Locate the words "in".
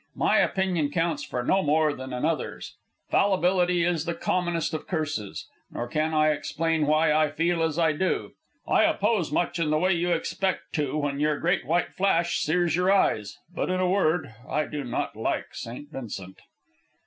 9.59-9.69, 13.69-13.79